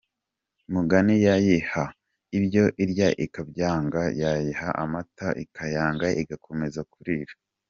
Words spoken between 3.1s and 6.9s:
ikabyanga, yayiha amata ikayanga igakomeza